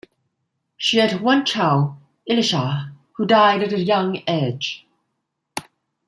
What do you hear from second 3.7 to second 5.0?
a young age.